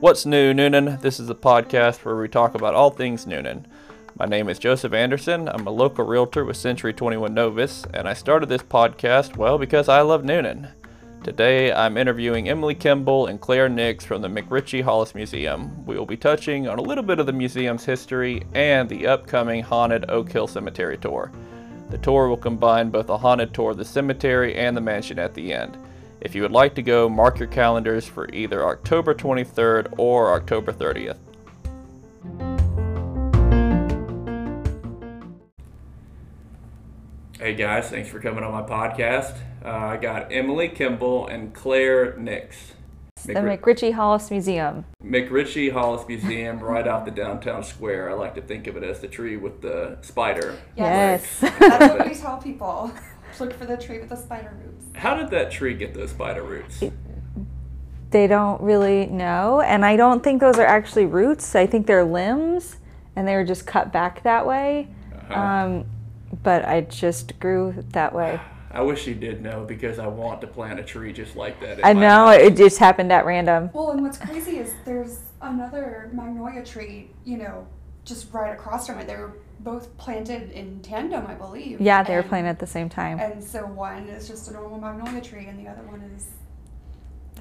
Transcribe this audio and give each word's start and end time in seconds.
What's 0.00 0.26
new, 0.26 0.52
Newnan? 0.52 1.00
This 1.02 1.20
is 1.20 1.30
a 1.30 1.36
podcast 1.36 2.04
where 2.04 2.16
we 2.16 2.26
talk 2.26 2.56
about 2.56 2.74
all 2.74 2.90
things 2.90 3.26
Newnan. 3.26 3.66
My 4.18 4.26
name 4.26 4.48
is 4.48 4.58
Joseph 4.58 4.92
Anderson. 4.92 5.48
I'm 5.48 5.68
a 5.68 5.70
local 5.70 6.04
realtor 6.04 6.44
with 6.44 6.56
Century 6.56 6.92
21 6.92 7.32
Novus, 7.32 7.84
and 7.94 8.08
I 8.08 8.14
started 8.14 8.48
this 8.48 8.64
podcast, 8.64 9.36
well, 9.36 9.56
because 9.56 9.88
I 9.88 10.00
love 10.00 10.24
Newnan. 10.24 10.72
Today, 11.22 11.72
I'm 11.72 11.96
interviewing 11.96 12.48
Emily 12.48 12.74
Kimball 12.74 13.26
and 13.26 13.40
Claire 13.40 13.68
Nix 13.68 14.04
from 14.04 14.20
the 14.20 14.28
McRitchie 14.28 14.82
Hollis 14.82 15.14
Museum. 15.14 15.86
We 15.86 15.96
will 15.96 16.06
be 16.06 16.16
touching 16.16 16.66
on 16.66 16.80
a 16.80 16.82
little 16.82 17.04
bit 17.04 17.20
of 17.20 17.26
the 17.26 17.32
museum's 17.32 17.84
history 17.84 18.42
and 18.52 18.88
the 18.88 19.06
upcoming 19.06 19.62
haunted 19.62 20.10
Oak 20.10 20.32
Hill 20.32 20.48
Cemetery 20.48 20.98
tour. 20.98 21.30
The 21.90 21.98
tour 21.98 22.28
will 22.28 22.36
combine 22.36 22.90
both 22.90 23.08
a 23.08 23.18
haunted 23.18 23.52
tour 23.52 23.72
of 23.72 23.76
the 23.76 23.84
cemetery 23.84 24.54
and 24.54 24.76
the 24.76 24.80
mansion 24.80 25.18
at 25.18 25.34
the 25.34 25.52
end. 25.52 25.76
If 26.20 26.34
you 26.34 26.42
would 26.42 26.52
like 26.52 26.74
to 26.76 26.82
go, 26.82 27.08
mark 27.08 27.38
your 27.38 27.48
calendars 27.48 28.06
for 28.06 28.28
either 28.32 28.64
October 28.64 29.14
23rd 29.14 29.94
or 29.98 30.32
October 30.34 30.72
30th. 30.72 31.18
Hey 37.38 37.54
guys, 37.54 37.88
thanks 37.88 38.10
for 38.10 38.20
coming 38.20 38.44
on 38.44 38.52
my 38.52 38.62
podcast. 38.62 39.38
Uh, 39.64 39.70
I 39.70 39.96
got 39.96 40.30
Emily 40.30 40.68
Kimball 40.68 41.26
and 41.26 41.54
Claire 41.54 42.16
Nix. 42.18 42.74
The 43.24 43.34
McRitchie 43.34 43.92
Hollis 43.92 44.30
Museum. 44.30 44.84
McRitchie 45.04 45.72
Hollis 45.72 46.06
Museum, 46.08 46.60
right 46.60 46.86
off 46.86 47.04
the 47.04 47.10
downtown 47.10 47.62
square. 47.62 48.10
I 48.10 48.14
like 48.14 48.34
to 48.36 48.42
think 48.42 48.66
of 48.66 48.76
it 48.76 48.82
as 48.82 49.00
the 49.00 49.08
tree 49.08 49.36
with 49.36 49.60
the 49.60 49.98
spider. 50.02 50.56
Yes. 50.76 51.40
That's 51.40 51.58
what 51.98 52.08
we 52.08 52.14
tell 52.14 52.38
people. 52.38 52.92
Look 53.38 53.54
for 53.54 53.64
the 53.64 53.76
tree 53.76 53.98
with 53.98 54.10
the 54.10 54.16
spider 54.16 54.54
roots. 54.62 54.84
How 54.94 55.14
did 55.14 55.30
that 55.30 55.50
tree 55.50 55.74
get 55.74 55.94
those 55.94 56.10
spider 56.10 56.42
roots? 56.42 56.82
They 58.10 58.26
don't 58.26 58.60
really 58.60 59.06
know, 59.06 59.60
and 59.60 59.84
I 59.84 59.96
don't 59.96 60.22
think 60.22 60.40
those 60.40 60.58
are 60.58 60.66
actually 60.66 61.06
roots. 61.06 61.54
I 61.54 61.66
think 61.66 61.86
they're 61.86 62.04
limbs, 62.04 62.76
and 63.16 63.26
they 63.26 63.36
were 63.36 63.44
just 63.44 63.66
cut 63.66 63.92
back 63.92 64.22
that 64.24 64.46
way. 64.46 64.88
Uh-huh. 65.30 65.40
Um, 65.40 65.84
but 66.42 66.66
I 66.66 66.82
just 66.82 67.38
grew 67.38 67.84
that 67.92 68.14
way. 68.14 68.40
I 68.72 68.82
wish 68.82 69.06
you 69.06 69.14
did 69.14 69.42
know 69.42 69.64
because 69.64 69.98
I 69.98 70.06
want 70.06 70.40
to 70.42 70.46
plant 70.46 70.78
a 70.78 70.84
tree 70.84 71.12
just 71.12 71.34
like 71.34 71.60
that. 71.60 71.84
I 71.84 71.92
know 71.92 72.26
house. 72.26 72.40
it 72.40 72.56
just 72.56 72.78
happened 72.78 73.12
at 73.12 73.26
random. 73.26 73.70
Well, 73.72 73.90
and 73.90 74.02
what's 74.02 74.18
crazy 74.18 74.58
is 74.58 74.72
there's 74.84 75.20
another 75.42 76.08
magnolia 76.12 76.64
tree, 76.64 77.10
you 77.24 77.36
know, 77.36 77.66
just 78.04 78.32
right 78.32 78.52
across 78.52 78.86
from 78.86 78.98
it. 78.98 79.08
They 79.08 79.16
were 79.16 79.38
both 79.58 79.96
planted 79.98 80.52
in 80.52 80.80
tandem, 80.82 81.26
I 81.26 81.34
believe. 81.34 81.80
Yeah, 81.80 82.02
they 82.02 82.14
were 82.14 82.22
planted 82.22 82.50
at 82.50 82.58
the 82.60 82.66
same 82.66 82.88
time. 82.88 83.18
And 83.18 83.42
so 83.42 83.66
one 83.66 84.08
is 84.08 84.28
just 84.28 84.48
a 84.48 84.52
normal 84.52 84.78
magnolia 84.78 85.20
tree, 85.20 85.46
and 85.46 85.58
the 85.58 85.68
other 85.68 85.82
one 85.82 86.02
is, 86.16 86.28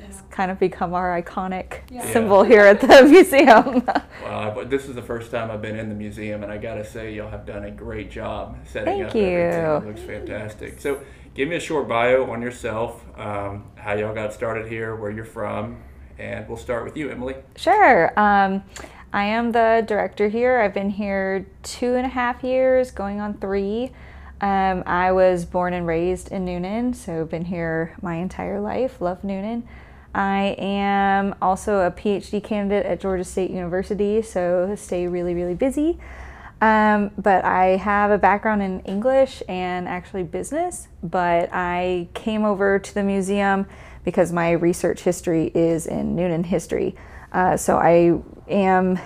you 0.02 0.08
know, 0.08 0.16
Kind 0.32 0.52
of 0.52 0.60
become 0.60 0.94
our 0.94 1.22
iconic 1.22 1.80
Yeah. 1.90 2.12
symbol 2.14 2.44
here 2.44 2.62
at 2.62 2.80
the 2.82 3.04
museum. 3.10 3.84
Well, 4.24 4.52
but 4.56 4.70
this 4.70 4.88
is 4.88 4.96
the 4.96 5.02
first 5.02 5.32
time 5.32 5.52
I've 5.52 5.62
been 5.62 5.78
in 5.78 5.90
the 5.90 5.96
museum, 5.96 6.44
and 6.44 6.52
I 6.52 6.58
gotta 6.58 6.86
say, 6.86 7.14
y'all 7.14 7.30
have 7.30 7.46
done 7.46 7.66
a 7.66 7.72
great 7.72 8.10
job 8.12 8.58
setting 8.66 8.86
Thank 9.00 9.06
up 9.10 9.16
everything. 9.16 9.32
you. 9.32 9.38
It 9.38 9.86
looks 9.86 10.02
fantastic. 10.02 10.80
So, 10.80 11.02
give 11.34 11.50
me 11.50 11.56
a 11.56 11.60
short 11.60 11.88
bio 11.88 12.30
on 12.32 12.42
yourself, 12.42 13.04
um, 13.18 13.66
how 13.76 13.94
y'all 13.94 14.14
got 14.16 14.34
started 14.34 14.68
here, 14.68 14.96
where 14.96 15.12
you're 15.12 15.26
from, 15.26 15.82
and 16.18 16.48
we'll 16.48 16.58
start 16.58 16.84
with 16.86 16.96
you, 16.98 17.10
Emily. 17.10 17.36
Sure. 17.56 18.18
Um, 18.20 18.64
I 19.12 19.24
am 19.26 19.52
the 19.52 19.84
director 19.88 20.30
here. 20.30 20.60
I've 20.60 20.74
been 20.74 20.92
here 20.92 21.48
two 21.64 21.96
and 21.96 22.06
a 22.06 22.10
half 22.10 22.44
years, 22.44 22.92
going 22.92 23.20
on 23.20 23.34
three. 23.40 23.92
Um, 24.42 24.84
I 24.86 25.12
was 25.12 25.44
born 25.46 25.74
and 25.74 25.86
raised 25.86 26.32
in 26.32 26.46
Newnan, 26.46 26.96
so 26.96 27.26
been 27.26 27.46
here 27.46 27.96
my 28.02 28.16
entire 28.16 28.62
life. 28.62 29.02
Love 29.02 29.22
Newnan. 29.24 29.64
I 30.14 30.56
am 30.58 31.36
also 31.42 31.86
a 31.86 31.92
PhD 31.92 32.44
candidate 32.44 32.86
at 32.86 33.00
Georgia 33.00 33.24
State 33.24 33.52
University, 33.52 34.22
so 34.22 34.76
stay 34.76 35.08
really, 35.08 35.34
really 35.34 35.54
busy. 35.54 36.00
Um, 36.62 37.12
but 37.18 37.46
I 37.46 37.78
have 37.78 38.12
a 38.12 38.18
background 38.18 38.62
in 38.62 38.82
English 38.82 39.42
and 39.48 39.88
actually 39.88 40.24
business. 40.24 40.88
But 41.02 41.50
I 41.54 42.10
came 42.14 42.44
over 42.44 42.80
to 42.80 42.94
the 42.94 43.04
museum 43.04 43.66
because 44.04 44.32
my 44.32 44.52
research 44.52 45.02
history 45.02 45.52
is 45.54 45.88
in 45.88 46.16
Newnan 46.16 46.46
history. 46.46 46.96
Uh, 47.32 47.56
so 47.56 47.78
I 47.78 48.20
am 48.52 49.00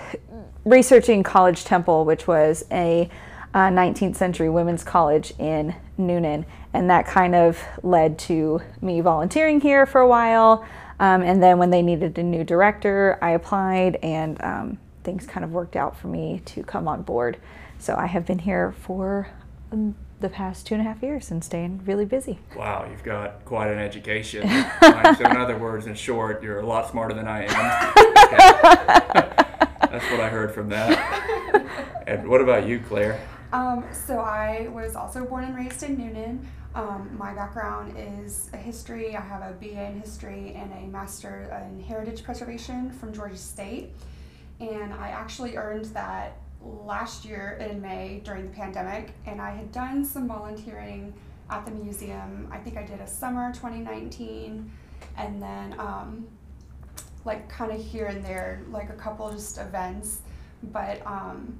researching 0.65 1.23
College 1.23 1.65
Temple, 1.65 2.05
which 2.05 2.27
was 2.27 2.63
a 2.71 3.09
uh, 3.53 3.69
19th 3.69 4.15
century 4.15 4.49
women's 4.49 4.83
college 4.83 5.33
in 5.37 5.75
Newnan. 5.99 6.45
And 6.73 6.89
that 6.89 7.05
kind 7.05 7.35
of 7.35 7.59
led 7.83 8.17
to 8.19 8.61
me 8.81 9.01
volunteering 9.01 9.61
here 9.61 9.85
for 9.85 10.01
a 10.01 10.07
while. 10.07 10.65
Um, 11.03 11.21
and 11.21 11.43
then 11.43 11.57
when 11.57 11.69
they 11.69 11.81
needed 11.81 12.17
a 12.17 12.23
new 12.23 12.45
director, 12.45 13.19
I 13.21 13.31
applied 13.31 13.97
and 14.01 14.41
um, 14.41 14.77
things 15.03 15.27
kind 15.27 15.43
of 15.43 15.51
worked 15.51 15.75
out 15.75 15.97
for 15.97 16.07
me 16.07 16.41
to 16.45 16.63
come 16.63 16.87
on 16.87 17.01
board. 17.01 17.35
So 17.77 17.93
I 17.95 18.05
have 18.05 18.25
been 18.25 18.39
here 18.39 18.71
for 18.71 19.27
um, 19.73 19.95
the 20.21 20.29
past 20.29 20.65
two 20.65 20.75
and 20.75 20.81
a 20.81 20.85
half 20.85 21.03
years 21.03 21.29
and 21.29 21.43
staying 21.43 21.81
really 21.83 22.05
busy. 22.05 22.39
Wow, 22.55 22.87
you've 22.89 23.03
got 23.03 23.43
quite 23.43 23.69
an 23.69 23.79
education. 23.79 24.47
Right, 24.81 25.17
so, 25.17 25.25
in 25.25 25.35
other 25.35 25.57
words, 25.57 25.87
in 25.87 25.95
short, 25.95 26.41
you're 26.41 26.61
a 26.61 26.65
lot 26.65 26.89
smarter 26.89 27.13
than 27.13 27.27
I 27.27 27.47
am. 27.47 27.93
That's 29.81 30.09
what 30.09 30.21
I 30.21 30.29
heard 30.29 30.53
from 30.53 30.69
that. 30.69 32.03
And 32.07 32.29
what 32.29 32.39
about 32.39 32.65
you, 32.65 32.79
Claire? 32.79 33.19
Um, 33.51 33.83
so 33.91 34.19
I 34.19 34.69
was 34.69 34.95
also 34.95 35.25
born 35.25 35.43
and 35.43 35.55
raised 35.55 35.83
in 35.83 35.97
Newnan. 35.97 36.45
Um, 36.75 37.15
my 37.17 37.33
background 37.33 37.95
is 37.97 38.49
a 38.53 38.57
history. 38.57 39.15
I 39.15 39.21
have 39.21 39.41
a 39.43 39.53
BA 39.53 39.85
in 39.85 39.99
history 39.99 40.53
and 40.55 40.71
a 40.73 40.87
master 40.87 41.55
in 41.69 41.79
heritage 41.79 42.23
preservation 42.23 42.91
from 42.91 43.13
Georgia 43.13 43.37
State. 43.37 43.91
And 44.59 44.91
I 44.93 45.09
actually 45.09 45.55
earned 45.55 45.85
that 45.85 46.37
last 46.61 47.25
year 47.25 47.57
in 47.59 47.79
May 47.79 48.21
during 48.23 48.49
the 48.49 48.55
pandemic. 48.55 49.11
And 49.27 49.39
I 49.39 49.51
had 49.51 49.71
done 49.71 50.03
some 50.03 50.27
volunteering 50.27 51.13
at 51.49 51.63
the 51.65 51.71
museum. 51.71 52.47
I 52.51 52.57
think 52.57 52.77
I 52.77 52.83
did 52.83 52.99
a 53.01 53.07
summer 53.07 53.53
2019 53.53 54.71
and 55.17 55.41
then 55.41 55.79
um, 55.79 56.27
like 57.23 57.47
kind 57.49 57.71
of 57.71 57.85
here 57.85 58.07
and 58.07 58.25
there, 58.25 58.63
like 58.71 58.89
a 58.89 58.93
couple 58.93 59.31
just 59.31 59.59
events. 59.59 60.21
But 60.71 61.05
um, 61.05 61.55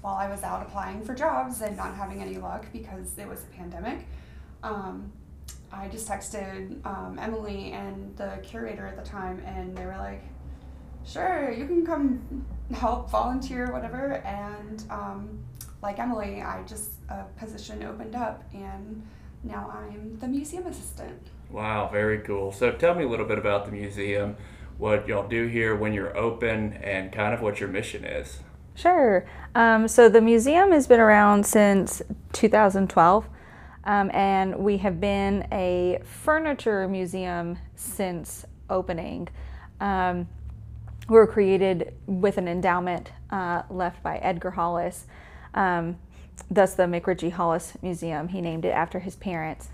while 0.00 0.14
I 0.14 0.30
was 0.30 0.42
out 0.42 0.62
applying 0.62 1.02
for 1.02 1.14
jobs 1.14 1.60
and 1.60 1.76
not 1.76 1.94
having 1.94 2.22
any 2.22 2.38
luck 2.38 2.64
because 2.72 3.18
it 3.18 3.28
was 3.28 3.42
a 3.42 3.56
pandemic, 3.56 4.06
um, 4.64 5.12
I 5.72 5.88
just 5.88 6.08
texted 6.08 6.84
um, 6.86 7.18
Emily 7.20 7.72
and 7.72 8.16
the 8.16 8.38
curator 8.42 8.86
at 8.86 8.96
the 8.96 9.08
time, 9.08 9.42
and 9.44 9.76
they 9.76 9.84
were 9.86 9.96
like, 9.96 10.22
"Sure, 11.04 11.52
you 11.52 11.66
can 11.66 11.84
come 11.84 12.44
help, 12.72 13.10
volunteer, 13.10 13.72
whatever." 13.72 14.14
And 14.24 14.82
um, 14.90 15.44
like 15.82 15.98
Emily, 15.98 16.42
I 16.42 16.62
just 16.62 16.92
a 17.08 17.24
position 17.36 17.82
opened 17.82 18.16
up, 18.16 18.42
and 18.52 19.06
now 19.42 19.70
I'm 19.72 20.18
the 20.18 20.28
museum 20.28 20.66
assistant. 20.66 21.28
Wow, 21.50 21.88
very 21.92 22.18
cool. 22.20 22.50
So 22.50 22.72
tell 22.72 22.94
me 22.94 23.04
a 23.04 23.08
little 23.08 23.26
bit 23.26 23.38
about 23.38 23.66
the 23.66 23.72
museum, 23.72 24.36
what 24.78 25.06
y'all 25.06 25.28
do 25.28 25.46
here 25.46 25.76
when 25.76 25.92
you're 25.92 26.16
open, 26.16 26.72
and 26.74 27.12
kind 27.12 27.34
of 27.34 27.42
what 27.42 27.60
your 27.60 27.68
mission 27.68 28.04
is. 28.04 28.38
Sure. 28.74 29.24
Um, 29.54 29.86
so 29.86 30.08
the 30.08 30.20
museum 30.20 30.72
has 30.72 30.86
been 30.86 30.98
around 30.98 31.46
since 31.46 32.02
2012, 32.32 33.28
um, 33.84 34.10
and 34.12 34.56
we 34.56 34.78
have 34.78 35.00
been 35.00 35.46
a 35.52 36.00
furniture 36.02 36.88
museum 36.88 37.58
since 37.76 38.44
opening. 38.70 39.28
Um, 39.80 40.28
we 41.08 41.16
were 41.16 41.26
created 41.26 41.94
with 42.06 42.38
an 42.38 42.48
endowment 42.48 43.12
uh, 43.30 43.62
left 43.68 44.02
by 44.02 44.16
Edgar 44.18 44.52
Hollis, 44.52 45.06
um, 45.52 45.98
thus 46.50 46.74
the 46.74 46.84
McRitchie 46.84 47.32
Hollis 47.32 47.76
Museum. 47.82 48.28
He 48.28 48.40
named 48.40 48.64
it 48.64 48.70
after 48.70 49.00
his 49.00 49.16
parents. 49.16 49.68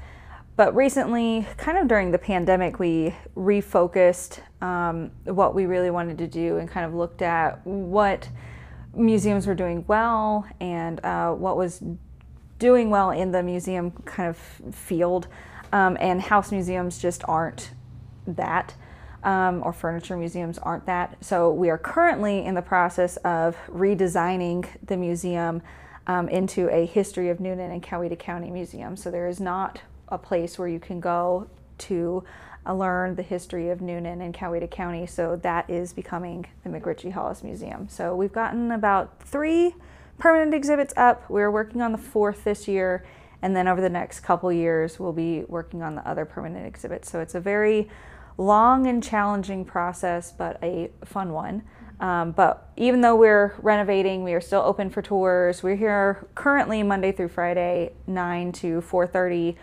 But 0.56 0.75
recently, 0.75 1.47
kind 1.56 1.78
of 1.78 1.88
during 1.88 2.11
the 2.11 2.19
pandemic, 2.19 2.79
we 2.79 3.14
refocused 3.37 4.40
um, 4.61 5.11
what 5.25 5.55
we 5.55 5.67
really 5.67 5.90
wanted 5.90 6.19
to 6.19 6.26
do 6.26 6.58
and 6.58 6.69
kind 6.69 6.85
of 6.85 6.94
looked 6.94 7.23
at 7.23 7.64
what 7.67 8.29
museums 8.94 9.46
were 9.46 9.55
doing 9.55 9.85
well 9.87 10.46
and 10.61 11.02
uh, 11.05 11.32
what 11.32 11.56
was 11.56 11.82
doing 12.61 12.91
well 12.91 13.11
in 13.11 13.33
the 13.33 13.43
museum 13.43 13.91
kind 14.05 14.29
of 14.29 14.37
field. 14.73 15.27
Um, 15.73 15.97
and 15.99 16.21
house 16.21 16.53
museums 16.53 16.99
just 16.99 17.23
aren't 17.27 17.73
that, 18.27 18.75
um, 19.25 19.62
or 19.65 19.73
furniture 19.73 20.17
museums 20.17 20.59
aren't 20.59 20.87
that. 20.87 21.17
So 21.25 21.53
we 21.53 21.71
are 21.71 21.79
currently 21.79 22.45
in 22.45 22.55
the 22.55 22.62
process 22.62 23.17
of 23.19 23.57
redesigning 23.69 24.69
the 24.87 24.97
museum 24.97 25.62
um, 26.07 26.29
into 26.29 26.69
a 26.71 26.87
History 26.87 27.29
of 27.29 27.39
Newnan 27.39 27.73
and 27.73 27.83
Coweta 27.83 28.19
County 28.19 28.51
Museum. 28.51 28.97
So 28.97 29.11
there 29.11 29.29
is 29.29 29.41
not 29.41 29.81
a 30.09 30.19
place 30.19 30.59
where 30.59 30.69
you 30.69 30.81
can 30.81 31.01
go 31.01 31.49
to 31.79 32.25
uh, 32.67 32.75
learn 32.75 33.15
the 33.15 33.23
history 33.23 33.71
of 33.71 33.79
Newnan 33.79 34.21
and 34.21 34.35
Coweta 34.35 34.71
County. 34.71 35.07
So 35.07 35.37
that 35.37 35.71
is 35.71 35.93
becoming 35.93 36.47
the 36.65 36.71
McRitchie 36.71 37.12
Hollis 37.12 37.43
Museum. 37.43 37.89
So 37.89 38.15
we've 38.15 38.33
gotten 38.33 38.73
about 38.73 39.23
three 39.23 39.75
permanent 40.20 40.55
exhibits 40.55 40.94
up. 40.96 41.28
We're 41.28 41.50
working 41.50 41.82
on 41.82 41.93
the 41.93 41.99
fourth 41.99 42.44
this 42.44 42.69
year, 42.69 43.05
And 43.43 43.56
then 43.56 43.67
over 43.67 43.81
the 43.81 43.88
next 43.88 44.20
couple 44.20 44.52
years, 44.52 45.00
we'll 45.00 45.14
be 45.14 45.44
working 45.49 45.82
on 45.82 45.94
the 45.94 46.06
other 46.06 46.26
permanent 46.26 46.67
exhibits. 46.67 47.11
So 47.11 47.20
it's 47.20 47.34
a 47.34 47.40
very 47.40 47.88
long 48.37 48.87
and 48.87 49.02
challenging 49.02 49.64
process, 49.64 50.31
but 50.31 50.58
a 50.62 50.90
fun 51.05 51.32
one. 51.32 51.62
Um, 52.00 52.32
but 52.32 52.70
even 52.76 53.00
though 53.00 53.17
we're 53.17 53.55
renovating, 53.62 54.25
we 54.25 54.32
are 54.34 54.40
still 54.40 54.61
open 54.61 54.90
for 54.90 55.02
tours. 55.02 55.62
We're 55.62 55.76
here 55.76 56.26
currently 56.34 56.82
Monday 56.82 57.12
through 57.12 57.28
Friday, 57.28 57.93
9 58.06 58.52
to 58.52 58.81
4:30, 58.82 59.56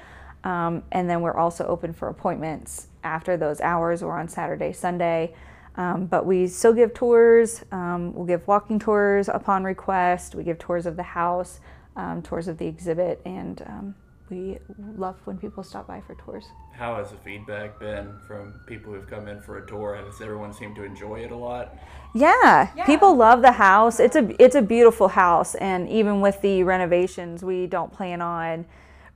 um, 0.44 0.84
and 0.92 1.10
then 1.10 1.22
we're 1.22 1.38
also 1.38 1.66
open 1.66 1.94
for 1.94 2.10
appointments 2.10 2.88
after 3.04 3.38
those 3.38 3.60
hours 3.62 4.04
or 4.04 4.18
on 4.20 4.28
Saturday, 4.28 4.72
Sunday. 4.72 5.34
Um, 5.78 6.08
but 6.08 6.26
we 6.26 6.48
still 6.48 6.74
give 6.74 6.94
tours. 6.94 7.64
Um, 7.72 8.14
we'll 8.14 8.26
give 8.26 8.48
walking 8.48 8.80
tours 8.80 9.30
upon 9.30 9.64
request. 9.64 10.34
We 10.36 10.44
give 10.44 10.58
tours 10.58 10.86
of 10.88 10.96
the 10.96 11.04
house, 11.04 11.60
um, 11.96 12.22
tours 12.24 12.48
of 12.48 12.58
the 12.58 12.66
exhibit, 12.66 13.22
and 13.26 13.62
um, 13.68 13.96
we 14.30 14.58
love 14.98 15.16
when 15.26 15.38
people 15.38 15.64
stop 15.64 15.88
by 15.88 16.02
for 16.02 16.16
tours. 16.16 16.46
How 16.74 16.96
has 16.98 17.12
the 17.12 17.18
feedback 17.18 17.80
been 17.80 18.14
from 18.28 18.54
people 18.66 18.92
who've 18.94 19.08
come 19.08 19.28
in 19.28 19.40
for 19.42 19.60
a 19.60 19.68
tour? 19.68 19.96
Has 19.96 20.20
everyone 20.22 20.52
seemed 20.52 20.76
to 20.78 20.84
enjoy 20.84 21.20
it 21.22 21.32
a 21.32 21.36
lot? 21.36 21.76
Yeah, 22.14 22.70
Yeah. 22.76 22.86
people 22.86 23.16
love 23.16 23.42
the 23.42 23.54
house. 23.54 24.00
It's 24.00 24.16
a 24.16 24.36
it's 24.44 24.56
a 24.56 24.62
beautiful 24.62 25.08
house, 25.10 25.54
and 25.56 25.88
even 25.90 26.22
with 26.22 26.42
the 26.42 26.64
renovations, 26.64 27.44
we 27.44 27.68
don't 27.68 27.92
plan 27.94 28.22
on 28.22 28.66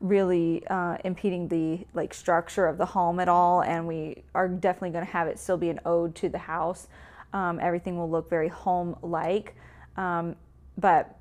really 0.02 0.66
uh, 0.68 0.98
impeding 1.06 1.48
the 1.48 1.86
like 1.94 2.14
structure 2.14 2.68
of 2.68 2.78
the 2.78 2.86
home 2.86 3.20
at 3.20 3.30
all. 3.30 3.62
And 3.62 3.88
we 3.88 4.24
are 4.36 4.48
definitely 4.48 4.90
going 4.90 5.06
to 5.06 5.12
have 5.12 5.28
it 5.28 5.40
still 5.40 5.58
be 5.58 5.70
an 5.70 5.80
ode 5.86 6.16
to 6.16 6.30
the 6.30 6.40
house. 6.40 6.88
Um, 7.34 7.60
everything 7.62 7.98
will 7.98 8.10
look 8.10 8.30
very 8.30 8.50
home 8.50 8.98
like, 9.02 9.56
um, 9.96 10.36
but 10.78 11.18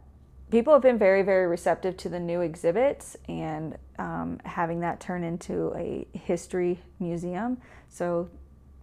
people 0.50 0.72
have 0.72 0.82
been 0.82 0.98
very 0.98 1.22
very 1.22 1.46
receptive 1.46 1.96
to 1.98 2.08
the 2.08 2.18
new 2.18 2.40
exhibits 2.40 3.16
and 3.28 3.78
um, 4.00 4.40
having 4.44 4.80
that 4.80 4.98
turn 4.98 5.22
into 5.22 5.72
a 5.76 6.06
history 6.18 6.80
museum. 6.98 7.58
So 7.88 8.28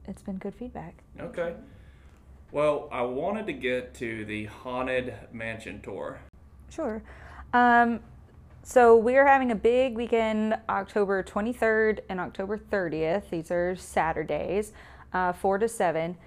it's 0.08 0.22
been 0.22 0.38
good 0.38 0.56
feedback. 0.56 1.04
Okay. 1.20 1.56
Well, 2.52 2.88
I 2.92 3.02
wanted 3.02 3.46
to 3.48 3.54
get 3.54 3.94
to 3.96 4.24
the 4.24 4.46
Haunted 4.46 5.14
Mansion 5.34 5.82
tour. 5.82 6.22
Sure. 6.70 7.04
So 8.70 8.98
we 8.98 9.16
are 9.16 9.26
having 9.26 9.50
a 9.52 9.56
big 9.56 9.96
weekend, 9.96 10.58
October 10.68 11.24
23rd 11.24 12.00
and 12.10 12.20
October 12.20 12.58
30th. 12.58 13.30
These 13.30 13.50
are 13.50 13.78
Saturdays, 13.78 14.74
uh, 15.14 15.32
4 15.32 15.60
to 15.60 15.70
7. 15.70 16.18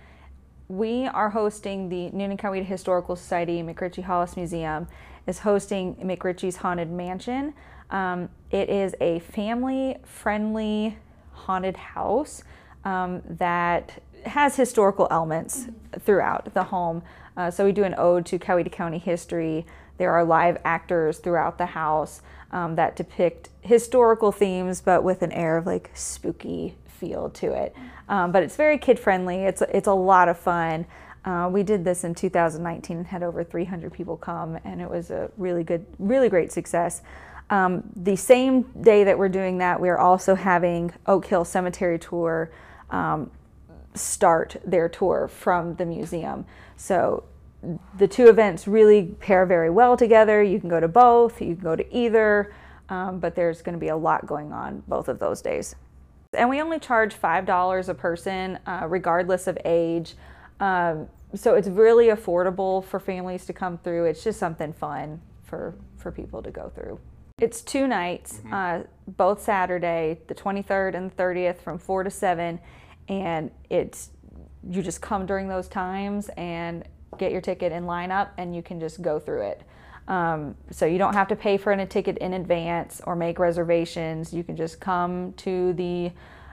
We 0.67 1.07
are 1.07 1.29
hosting 1.29 1.91
the 1.91 2.37
County 2.39 2.63
Historical 2.63 3.15
Society 3.15 3.63
McRitchie 3.63 4.05
Hollis 4.05 4.39
Museum 4.39 4.89
is 5.27 5.41
hosting 5.41 5.97
McRitchie's 5.97 6.57
Haunted 6.57 6.91
Mansion. 6.91 7.53
Um, 7.91 8.31
it 8.51 8.71
is 8.71 8.95
a 9.03 9.19
family-friendly 9.19 10.97
haunted 11.33 11.77
house 11.77 12.43
um, 12.87 13.21
that 13.29 14.03
has 14.25 14.57
historical 14.57 15.07
elements 15.11 15.67
throughout 15.99 16.55
the 16.55 16.65
home. 16.65 17.03
Uh, 17.37 17.51
so 17.51 17.67
we 17.67 17.73
do 17.73 17.85
an 17.85 17.95
ode 17.99 18.25
to 18.25 18.39
Coweta 18.39 18.73
County 18.73 18.99
history. 18.99 19.67
There 20.01 20.13
are 20.13 20.25
live 20.25 20.57
actors 20.65 21.19
throughout 21.19 21.59
the 21.59 21.67
house 21.67 22.23
um, 22.53 22.75
that 22.77 22.97
depict 22.97 23.51
historical 23.61 24.33
themes, 24.33 24.81
but 24.81 25.05
with 25.05 25.21
an 25.21 25.31
air 25.31 25.59
of 25.59 25.67
like 25.67 25.91
spooky 25.93 26.75
feel 26.87 27.29
to 27.29 27.53
it. 27.53 27.77
Um, 28.09 28.33
but 28.33 28.43
it's 28.43 28.57
very 28.57 28.79
kid 28.79 28.99
friendly. 28.99 29.45
It's 29.45 29.61
it's 29.61 29.89
a 29.89 29.93
lot 29.93 30.31
of 30.31 30.39
fun. 30.39 30.87
Uh, 31.27 31.51
we 31.53 31.63
did 31.63 31.85
this 31.85 32.03
in 32.03 32.15
2019 32.15 32.97
and 32.97 33.07
had 33.09 33.23
over 33.23 33.45
300 33.45 33.93
people 33.93 34.17
come, 34.17 34.59
and 34.65 34.81
it 34.81 34.89
was 34.89 35.11
a 35.11 35.31
really 35.37 35.65
good, 35.65 35.85
really 35.99 36.31
great 36.31 36.51
success. 36.51 37.03
Um, 37.51 37.83
the 37.95 38.17
same 38.17 38.63
day 38.81 39.05
that 39.05 39.19
we're 39.19 39.29
doing 39.29 39.59
that, 39.59 39.83
we 39.83 39.91
are 39.91 39.99
also 39.99 40.35
having 40.35 40.95
Oak 41.07 41.27
Hill 41.27 41.45
Cemetery 41.45 41.99
Tour 41.99 42.51
um, 42.89 43.31
start 43.93 44.57
their 44.65 44.89
tour 44.89 45.29
from 45.29 45.75
the 45.75 45.85
museum. 45.85 46.47
So 46.79 47.25
the 47.99 48.09
two 48.09 48.29
events 48.29 48.67
really 48.67 49.15
pair 49.21 49.45
very 49.47 49.71
well 49.71 49.97
together. 49.97 50.43
You 50.43 50.61
can 50.61 50.69
go 50.69 50.81
to 50.81 50.89
both, 50.89 51.41
you 51.41 51.55
can 51.55 51.65
go 51.65 51.77
to 51.77 51.97
either, 51.97 52.55
um, 52.89 53.21
but 53.21 53.35
there's 53.35 53.63
going 53.63 53.75
to 53.75 53.81
be 53.81 53.89
a 53.89 53.97
lot 53.97 54.27
going 54.27 54.53
on 54.53 54.83
both 54.89 55.09
of 55.09 55.19
those 55.19 55.43
days. 55.43 55.75
And 56.33 56.49
we 56.49 56.61
only 56.61 56.79
charge 56.79 57.15
$5 57.15 57.89
a 57.89 57.95
person, 57.95 58.59
uh, 58.67 58.87
regardless 58.89 59.47
of 59.47 59.59
age. 59.65 60.15
Um, 60.61 61.09
so 61.35 61.55
it's 61.55 61.69
really 61.69 62.07
affordable 62.07 62.85
for 62.85 63.01
families 63.01 63.47
to 63.47 63.53
come 63.53 63.79
through. 63.79 64.07
It's 64.07 64.23
just 64.23 64.39
something 64.39 64.73
fun 64.73 65.21
for, 65.43 65.75
for 65.97 66.11
people 66.13 66.43
to 66.43 66.51
go 66.51 66.71
through. 66.75 67.01
It's 67.39 67.63
two 67.63 67.87
nights, 67.87 68.41
uh, 68.53 68.83
both 69.17 69.43
Saturday, 69.43 70.19
the 70.29 70.35
23rd 70.35 70.95
and 70.95 71.17
30th, 71.17 71.59
from 71.59 71.79
4 71.79 72.05
to 72.05 72.11
7. 72.11 72.61
And 73.09 73.51
it's 73.71 74.11
you 74.69 74.83
just 74.83 75.01
come 75.01 75.27
during 75.27 75.49
those 75.49 75.69
times 75.69 76.29
and 76.37 76.85
get 77.21 77.31
your 77.31 77.41
ticket 77.41 77.71
and 77.71 77.87
line 77.87 78.11
up, 78.11 78.33
and 78.39 78.57
you 78.57 78.63
can 78.63 78.81
just 78.81 79.01
go 79.01 79.21
through 79.21 79.43
it. 79.43 79.63
Um, 80.09 80.57
so 80.73 80.87
you 80.87 80.99
don't 80.99 81.15
have 81.15 81.29
to 81.29 81.37
pay 81.37 81.57
for 81.57 81.71
a 81.71 81.87
ticket 81.87 82.19
in 82.19 82.33
advance 82.33 83.01
or 83.07 83.15
make 83.15 83.39
reservations. 83.39 84.35
You 84.35 84.43
can 84.43 84.57
just 84.57 84.81
come 84.81 85.33
to 85.35 85.73
the 85.75 86.11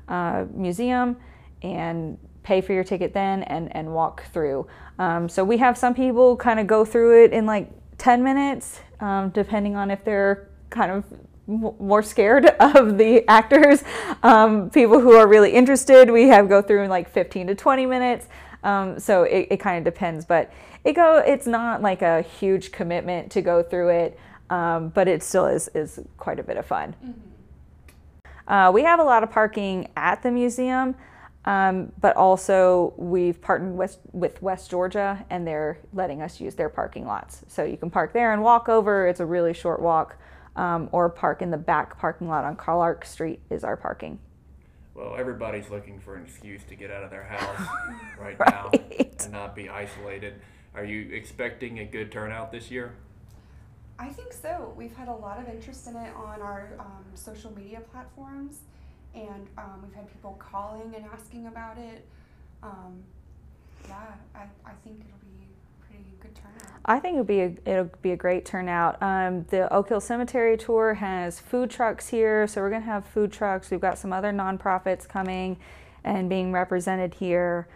uh, 0.08 0.46
museum 0.54 1.18
and 1.64 2.19
pay 2.44 2.62
for 2.62 2.74
your 2.74 2.84
ticket 2.84 3.14
then 3.14 3.44
and, 3.44 3.75
and 3.75 3.94
walk 3.94 4.25
through. 4.31 4.68
Um, 5.00 5.28
so 5.28 5.44
we 5.44 5.58
have 5.58 5.78
some 5.78 5.96
people 5.96 6.38
kind 6.38 6.60
of 6.60 6.68
go 6.68 6.86
through 6.86 7.25
it 7.25 7.34
in 7.34 7.48
like 7.48 7.72
10 7.98 8.24
minutes, 8.24 8.80
um, 9.00 9.30
depending 9.30 9.75
on 9.75 9.90
if 9.90 10.04
they're 10.04 10.50
kind 10.70 10.92
of 10.92 11.04
more 11.48 12.04
scared 12.04 12.46
of 12.60 12.98
the 12.98 13.28
actors. 13.28 13.84
Um, 14.22 14.70
people 14.70 15.00
who 15.00 15.13
are 15.13 15.28
really 15.28 15.52
interested, 15.52 16.12
we 16.12 16.28
have 16.28 16.48
go 16.48 16.62
through 16.62 16.84
in 16.84 16.90
like 16.90 17.10
15 17.10 17.48
to 17.48 17.56
20 17.56 17.86
minutes. 17.86 18.28
Um, 18.68 19.00
so 19.00 19.24
it, 19.24 19.48
it 19.50 19.58
kind 19.62 19.78
of 19.78 19.86
depends, 19.94 20.25
but 20.25 20.52
it 20.84 20.94
go. 20.94 21.24
It's 21.25 21.48
not 21.48 21.81
like 21.81 22.02
a 22.02 22.22
huge 22.22 22.74
commitment 22.74 23.31
to 23.31 23.42
go 23.42 23.64
through 23.64 23.90
it, 23.90 24.19
um, 24.50 24.90
but 24.90 25.08
it 25.08 25.24
still 25.24 25.46
is 25.46 25.69
is 25.69 26.02
quite 26.18 26.38
a 26.38 26.44
bit 26.44 26.58
of 26.58 26.66
fun. 26.66 26.94
Uh, 28.46 28.69
we 28.74 28.84
have 28.84 29.00
a 29.00 29.04
lot 29.04 29.24
of 29.24 29.31
parking 29.31 29.88
at 29.96 30.22
the 30.22 30.31
museum, 30.31 30.96
um, 31.46 31.94
but 32.02 32.16
also 32.18 32.94
we've 32.98 33.42
partnered 33.42 33.75
with, 33.75 34.00
with 34.12 34.42
West 34.42 34.70
Georgia 34.70 35.25
and 35.30 35.46
they're 35.46 35.78
letting 35.94 36.22
us 36.22 36.40
use 36.40 36.56
their 36.56 36.70
parking 36.70 37.06
lots. 37.06 37.44
So 37.48 37.63
you 37.63 37.78
can 37.78 37.90
park 37.90 38.13
there 38.13 38.34
and 38.34 38.42
walk 38.42 38.70
over. 38.70 39.08
It's 39.08 39.20
a 39.20 39.25
really 39.25 39.54
short 39.54 39.81
walk, 39.81 40.18
um, 40.56 40.90
or 40.92 41.10
park 41.10 41.42
in 41.42 41.52
the 41.52 41.58
back 41.58 41.98
parking 42.00 42.28
lot 42.28 42.46
on 42.46 42.56
Clark 42.56 43.06
Street 43.06 43.42
is 43.50 43.63
our 43.63 43.78
parking. 43.78 44.20
Well, 44.98 45.16
everybody's 45.16 45.70
looking 45.70 46.00
for 46.00 46.16
an 46.16 46.24
excuse 46.24 46.63
to 46.70 46.75
get 46.75 46.89
out 46.89 47.04
of 47.04 47.12
their 47.12 47.24
house 47.38 47.68
right, 48.20 48.38
Right. 48.39 48.50
now 48.50 48.72
and 48.74 49.32
not 49.32 49.56
be 49.56 49.70
isolated. 49.70 50.42
Are 50.74 50.84
you 50.84 51.13
expecting 51.13 51.80
a 51.80 51.86
good 51.86 52.12
turnout 52.12 52.51
this 52.51 52.72
year? 52.72 52.96
I 54.00 54.10
think 54.10 54.34
so. 54.34 54.74
We've 54.75 54.96
had 54.96 55.08
a 55.08 55.13
lot 55.13 55.39
of 55.39 55.48
interest 55.50 55.88
in 55.88 55.96
it 55.96 56.13
on 56.16 56.42
our 56.42 56.70
um, 56.80 57.04
social 57.16 57.51
media 57.56 57.82
platforms, 57.92 58.58
and 59.16 59.48
um, 59.58 59.82
we've 59.84 59.94
had 59.96 60.12
people 60.12 60.34
calling 60.39 60.94
and 60.96 61.06
asking 61.13 61.48
about 61.48 61.77
it. 61.77 62.06
Um, 62.62 63.04
yeah, 63.88 63.96
I, 64.36 64.42
I 64.66 64.72
think 64.84 65.00
it'll 65.00 65.04
be 65.04 65.08
a 65.10 65.10
pretty 65.10 65.26
good 66.19 66.36
turnout. 66.36 66.79
I 66.86 67.00
think 67.00 67.13
it'll 67.13 67.25
be 67.25 67.41
a, 67.41 67.55
it'll 67.65 67.91
be 68.01 68.12
a 68.12 68.17
great 68.17 68.45
turnout. 68.45 69.01
Um, 69.01 69.45
the 69.50 69.71
Oak 69.74 69.89
Hill 69.89 70.01
Cemetery 70.01 70.57
tour 70.57 70.95
has 70.95 71.39
food 71.39 71.69
trucks 71.69 72.09
here, 72.09 72.47
so 72.47 72.62
we're 72.62 72.69
gonna 72.69 72.86
have 72.86 73.05
food 73.05 73.31
trucks. 73.31 73.71
We've 73.71 73.81
got 73.81 73.97
some 73.97 74.13
other 74.13 74.31
nonprofits 74.31 75.07
coming 75.07 75.57
and 76.03 76.29
being 76.29 76.51
represented 76.51 77.15
here. 77.15 77.67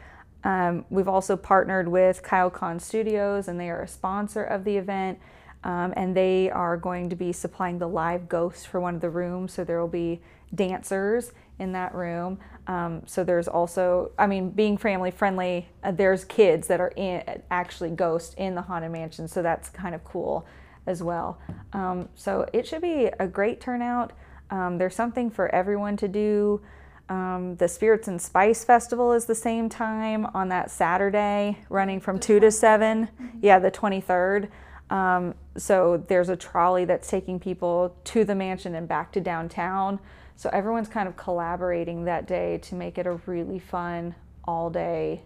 Um, 0.43 0.85
we've 0.89 1.07
also 1.07 1.35
partnered 1.35 1.87
with 1.87 2.23
Kyle 2.23 2.49
Khan 2.49 2.79
Studios, 2.79 3.47
and 3.47 3.59
they 3.59 3.69
are 3.69 3.81
a 3.81 3.87
sponsor 3.87 4.43
of 4.43 4.63
the 4.63 4.77
event. 4.77 5.19
Um, 5.63 5.93
and 5.95 6.17
they 6.17 6.49
are 6.49 6.75
going 6.75 7.09
to 7.09 7.15
be 7.15 7.31
supplying 7.31 7.77
the 7.77 7.87
live 7.87 8.27
ghosts 8.27 8.65
for 8.65 8.79
one 8.79 8.95
of 8.95 9.01
the 9.01 9.11
rooms, 9.11 9.53
so 9.53 9.63
there 9.63 9.79
will 9.79 9.87
be 9.87 10.19
dancers 10.55 11.33
in 11.59 11.71
that 11.73 11.93
room. 11.93 12.39
Um, 12.67 13.03
so 13.05 13.23
there's 13.23 13.47
also, 13.47 14.11
I 14.17 14.27
mean, 14.27 14.49
being 14.49 14.77
family 14.77 15.11
friendly, 15.11 15.67
uh, 15.83 15.91
there's 15.91 16.25
kids 16.25 16.67
that 16.67 16.79
are 16.79 16.93
in, 16.95 17.23
actually 17.51 17.91
ghosts 17.91 18.33
in 18.35 18.55
the 18.55 18.61
haunted 18.61 18.91
mansion, 18.91 19.27
so 19.27 19.41
that's 19.41 19.69
kind 19.69 19.93
of 19.93 20.03
cool 20.03 20.45
as 20.87 21.03
well. 21.03 21.39
Um, 21.73 22.09
so 22.15 22.47
it 22.53 22.67
should 22.67 22.81
be 22.81 23.09
a 23.19 23.27
great 23.27 23.61
turnout. 23.61 24.13
Um, 24.49 24.77
there's 24.77 24.95
something 24.95 25.29
for 25.29 25.53
everyone 25.53 25.97
to 25.97 26.07
do. 26.07 26.61
Um, 27.09 27.55
the 27.57 27.67
Spirits 27.67 28.07
and 28.07 28.21
Spice 28.21 28.63
Festival 28.63 29.11
is 29.11 29.25
the 29.25 29.35
same 29.35 29.67
time 29.67 30.25
on 30.33 30.49
that 30.49 30.71
Saturday, 30.71 31.57
running 31.69 31.99
from 31.99 32.19
2 32.19 32.39
to 32.39 32.51
7. 32.51 33.09
Yeah, 33.41 33.59
the 33.59 33.71
23rd. 33.71 34.49
Um, 34.89 35.35
so 35.57 36.03
there's 36.07 36.29
a 36.29 36.35
trolley 36.35 36.85
that's 36.85 37.09
taking 37.09 37.39
people 37.39 37.95
to 38.05 38.23
the 38.23 38.35
mansion 38.35 38.75
and 38.75 38.87
back 38.87 39.11
to 39.13 39.21
downtown. 39.21 39.99
So 40.35 40.49
everyone's 40.51 40.87
kind 40.87 41.07
of 41.07 41.15
collaborating 41.17 42.05
that 42.05 42.27
day 42.27 42.57
to 42.59 42.75
make 42.75 42.97
it 42.97 43.05
a 43.05 43.13
really 43.25 43.59
fun 43.59 44.15
all 44.43 44.69
day 44.69 45.21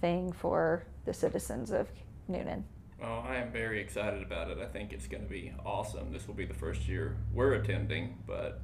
thing 0.00 0.32
for 0.32 0.84
the 1.04 1.12
citizens 1.12 1.70
of 1.70 1.88
Newnan. 2.30 2.62
Well, 3.00 3.24
I 3.26 3.36
am 3.36 3.50
very 3.50 3.80
excited 3.80 4.22
about 4.22 4.50
it. 4.50 4.58
I 4.58 4.66
think 4.66 4.92
it's 4.92 5.08
going 5.08 5.24
to 5.24 5.28
be 5.28 5.52
awesome. 5.64 6.12
This 6.12 6.28
will 6.28 6.34
be 6.34 6.44
the 6.44 6.54
first 6.54 6.86
year 6.86 7.16
we're 7.34 7.54
attending, 7.54 8.18
but 8.26 8.60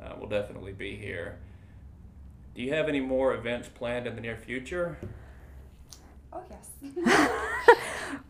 uh, 0.00 0.12
we'll 0.16 0.28
definitely 0.28 0.72
be 0.72 0.94
here. 0.94 1.38
Do 2.54 2.62
you 2.62 2.72
have 2.72 2.88
any 2.88 3.00
more 3.00 3.34
events 3.34 3.68
planned 3.68 4.06
in 4.06 4.14
the 4.14 4.20
near 4.20 4.36
future? 4.36 4.96
Oh, 6.32 6.42
yes. 6.48 6.68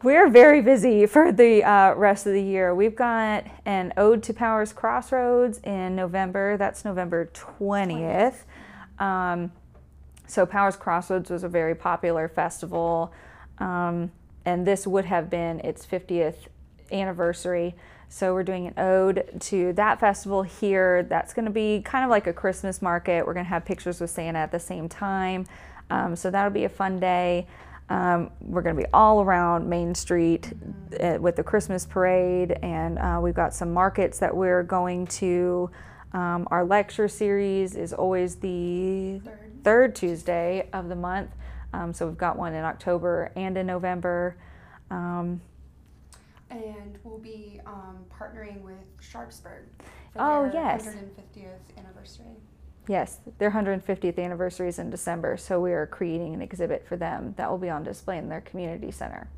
We're 0.04 0.28
very 0.28 0.60
busy 0.60 1.06
for 1.06 1.32
the 1.32 1.64
uh, 1.64 1.94
rest 1.94 2.26
of 2.26 2.34
the 2.34 2.42
year. 2.42 2.74
We've 2.74 2.94
got 2.94 3.46
an 3.64 3.94
Ode 3.96 4.22
to 4.24 4.34
Powers 4.34 4.70
Crossroads 4.70 5.60
in 5.64 5.96
November. 5.96 6.58
That's 6.58 6.84
November 6.84 7.30
20th. 7.32 8.44
Um, 8.98 9.50
so, 10.26 10.44
Powers 10.44 10.76
Crossroads 10.76 11.30
was 11.30 11.42
a 11.42 11.48
very 11.48 11.74
popular 11.74 12.28
festival, 12.28 13.14
um, 13.60 14.12
and 14.44 14.66
this 14.66 14.86
would 14.86 15.06
have 15.06 15.30
been 15.30 15.60
its 15.60 15.86
50th 15.86 16.48
anniversary. 16.92 17.74
So, 18.10 18.34
we're 18.34 18.44
doing 18.44 18.66
an 18.66 18.74
ode 18.76 19.40
to 19.40 19.72
that 19.72 20.00
festival 20.00 20.42
here. 20.42 21.02
That's 21.04 21.32
going 21.32 21.46
to 21.46 21.50
be 21.50 21.80
kind 21.80 22.04
of 22.04 22.10
like 22.10 22.26
a 22.26 22.34
Christmas 22.34 22.82
market. 22.82 23.26
We're 23.26 23.32
going 23.32 23.46
to 23.46 23.50
have 23.50 23.64
pictures 23.64 24.02
with 24.02 24.10
Santa 24.10 24.40
at 24.40 24.52
the 24.52 24.60
same 24.60 24.86
time. 24.86 25.46
Um, 25.88 26.14
so, 26.14 26.30
that'll 26.30 26.52
be 26.52 26.64
a 26.64 26.68
fun 26.68 27.00
day. 27.00 27.46
Um, 27.90 28.30
we're 28.40 28.62
going 28.62 28.76
to 28.76 28.82
be 28.82 28.88
all 28.94 29.20
around 29.22 29.68
Main 29.68 29.94
Street 29.94 30.52
uh, 31.00 31.18
with 31.20 31.36
the 31.36 31.42
Christmas 31.42 31.84
parade, 31.84 32.52
and 32.62 32.98
uh, 32.98 33.18
we've 33.22 33.34
got 33.34 33.52
some 33.52 33.72
markets 33.74 34.18
that 34.20 34.34
we're 34.34 34.62
going 34.62 35.06
to. 35.08 35.70
Um, 36.12 36.48
our 36.50 36.64
lecture 36.64 37.08
series 37.08 37.74
is 37.76 37.92
always 37.92 38.36
the 38.36 39.20
Third. 39.24 39.60
third 39.64 39.94
Tuesday 39.96 40.68
of 40.72 40.88
the 40.88 40.96
month. 40.96 41.30
Um, 41.74 41.92
so 41.92 42.06
we've 42.06 42.16
got 42.16 42.38
one 42.38 42.54
in 42.54 42.64
October 42.64 43.32
and 43.36 43.58
in 43.58 43.66
November. 43.66 44.36
Um, 44.90 45.40
And 46.50 46.98
we'll 47.02 47.18
be 47.18 47.60
um, 47.66 48.04
partnering 48.10 48.60
with 48.62 48.78
Sharpsburg 49.00 49.64
for 50.12 50.20
Oh, 50.22 50.42
their 50.44 50.54
yes. 50.54 50.86
150th 50.86 51.76
anniversary. 51.78 52.36
Yes, 52.88 53.20
their 53.38 53.50
150th 53.50 54.18
anniversary 54.18 54.68
is 54.68 54.78
in 54.78 54.90
December, 54.90 55.36
so 55.36 55.60
we 55.60 55.72
are 55.72 55.86
creating 55.86 56.34
an 56.34 56.42
exhibit 56.42 56.86
for 56.86 56.96
them 56.96 57.34
that 57.36 57.50
will 57.50 57.58
be 57.58 57.70
on 57.70 57.82
display 57.82 58.18
in 58.18 58.28
their 58.28 58.40
community 58.40 58.90
center. 58.90 59.28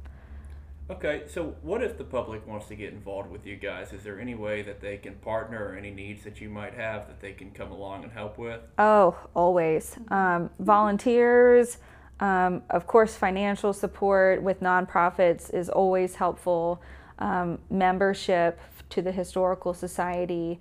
Okay, 0.88 1.24
so 1.26 1.56
what 1.62 1.82
if 1.82 1.98
the 1.98 2.04
public 2.04 2.46
wants 2.46 2.66
to 2.66 2.76
get 2.76 2.92
involved 2.92 3.28
with 3.28 3.44
you 3.44 3.56
guys? 3.56 3.92
Is 3.92 4.04
there 4.04 4.20
any 4.20 4.36
way 4.36 4.62
that 4.62 4.80
they 4.80 4.96
can 4.98 5.14
partner 5.14 5.70
or 5.70 5.74
any 5.74 5.90
needs 5.90 6.22
that 6.22 6.40
you 6.40 6.48
might 6.48 6.74
have 6.74 7.08
that 7.08 7.20
they 7.20 7.32
can 7.32 7.50
come 7.50 7.72
along 7.72 8.04
and 8.04 8.12
help 8.12 8.38
with? 8.38 8.60
Oh, 8.78 9.16
always. 9.34 9.96
Um, 10.08 10.50
volunteers, 10.60 11.78
um, 12.20 12.62
of 12.70 12.86
course, 12.86 13.16
financial 13.16 13.72
support 13.72 14.40
with 14.42 14.60
nonprofits 14.60 15.52
is 15.52 15.68
always 15.68 16.14
helpful. 16.14 16.80
Um, 17.18 17.58
membership 17.68 18.60
to 18.90 19.02
the 19.02 19.10
Historical 19.10 19.74
Society. 19.74 20.60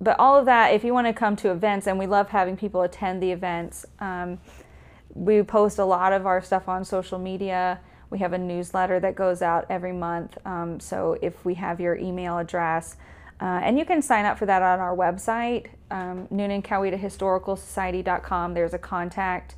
But 0.00 0.18
all 0.18 0.36
of 0.38 0.44
that, 0.46 0.74
if 0.74 0.84
you 0.84 0.94
want 0.94 1.06
to 1.08 1.12
come 1.12 1.34
to 1.36 1.50
events, 1.50 1.86
and 1.86 1.98
we 1.98 2.06
love 2.06 2.28
having 2.28 2.56
people 2.56 2.82
attend 2.82 3.22
the 3.22 3.32
events, 3.32 3.84
um, 3.98 4.38
we 5.14 5.42
post 5.42 5.78
a 5.78 5.84
lot 5.84 6.12
of 6.12 6.26
our 6.26 6.40
stuff 6.40 6.68
on 6.68 6.84
social 6.84 7.18
media. 7.18 7.80
We 8.10 8.18
have 8.20 8.32
a 8.32 8.38
newsletter 8.38 9.00
that 9.00 9.16
goes 9.16 9.42
out 9.42 9.66
every 9.68 9.92
month. 9.92 10.38
Um, 10.44 10.78
so 10.80 11.18
if 11.20 11.44
we 11.44 11.54
have 11.54 11.80
your 11.80 11.96
email 11.96 12.38
address, 12.38 12.96
uh, 13.40 13.60
and 13.62 13.78
you 13.78 13.84
can 13.84 14.02
sign 14.02 14.24
up 14.24 14.38
for 14.38 14.46
that 14.46 14.62
on 14.62 14.80
our 14.80 14.96
website, 14.96 15.66
um, 15.90 16.26
NewnanCoweta 16.28 16.98
There's 18.54 18.74
a 18.74 18.78
contact 18.78 19.54